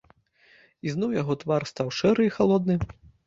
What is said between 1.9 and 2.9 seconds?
шэры і халодны.